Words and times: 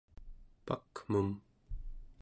pak'mum 0.65 1.29